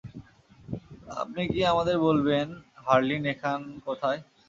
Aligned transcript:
আপনি 1.13 1.41
কি 1.51 1.59
আমাদের 1.65 1.95
বলবেন 1.99 2.47
হারলিন 2.85 3.23
এখন 3.33 3.59
কোথায়? 3.87 4.19